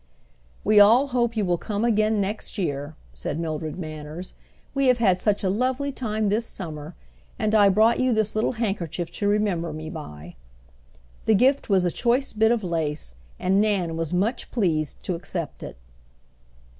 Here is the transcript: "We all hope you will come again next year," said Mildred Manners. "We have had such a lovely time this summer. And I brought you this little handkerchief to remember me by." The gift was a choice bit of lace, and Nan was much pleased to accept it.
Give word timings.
"We 0.63 0.79
all 0.79 1.09
hope 1.09 1.37
you 1.37 1.45
will 1.45 1.59
come 1.59 1.85
again 1.85 2.19
next 2.19 2.57
year," 2.57 2.95
said 3.13 3.39
Mildred 3.39 3.77
Manners. 3.77 4.33
"We 4.73 4.87
have 4.87 4.97
had 4.97 5.21
such 5.21 5.43
a 5.43 5.49
lovely 5.51 5.91
time 5.91 6.29
this 6.29 6.47
summer. 6.47 6.95
And 7.37 7.53
I 7.53 7.69
brought 7.69 7.99
you 7.99 8.11
this 8.11 8.33
little 8.35 8.53
handkerchief 8.53 9.11
to 9.11 9.27
remember 9.27 9.71
me 9.71 9.91
by." 9.91 10.37
The 11.27 11.35
gift 11.35 11.69
was 11.69 11.85
a 11.85 11.91
choice 11.91 12.33
bit 12.33 12.51
of 12.51 12.63
lace, 12.63 13.13
and 13.39 13.61
Nan 13.61 13.95
was 13.95 14.11
much 14.11 14.49
pleased 14.49 15.03
to 15.03 15.13
accept 15.13 15.61
it. 15.61 15.77